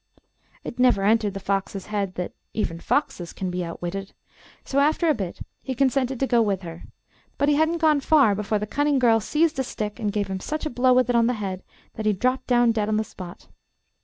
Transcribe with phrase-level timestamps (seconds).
[0.63, 4.13] It never entered the fox's head that even foxes can be outwitted,
[4.65, 6.85] so after a bit he consented to go with her;
[7.37, 10.39] but he hadn't gone far before the cunning girl seized a stick, and gave him
[10.39, 11.61] such a blow with it on the head,
[11.97, 13.47] that he dropped down dead on the spot.